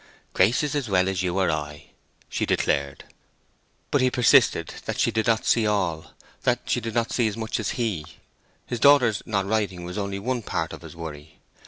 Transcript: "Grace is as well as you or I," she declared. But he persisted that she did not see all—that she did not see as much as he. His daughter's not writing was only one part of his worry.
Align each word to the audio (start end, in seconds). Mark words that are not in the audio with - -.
"Grace 0.33 0.63
is 0.63 0.73
as 0.73 0.89
well 0.89 1.07
as 1.07 1.21
you 1.21 1.37
or 1.37 1.51
I," 1.51 1.91
she 2.27 2.43
declared. 2.47 3.03
But 3.91 4.01
he 4.01 4.09
persisted 4.09 4.73
that 4.85 4.99
she 4.99 5.11
did 5.11 5.27
not 5.27 5.45
see 5.45 5.67
all—that 5.67 6.61
she 6.65 6.81
did 6.81 6.95
not 6.95 7.11
see 7.13 7.27
as 7.27 7.37
much 7.37 7.59
as 7.59 7.69
he. 7.77 8.05
His 8.65 8.79
daughter's 8.79 9.21
not 9.27 9.45
writing 9.45 9.83
was 9.83 9.99
only 9.99 10.17
one 10.17 10.41
part 10.41 10.73
of 10.73 10.81
his 10.81 10.95
worry. 10.95 11.37